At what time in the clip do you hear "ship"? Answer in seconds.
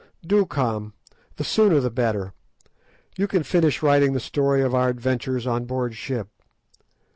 5.93-6.27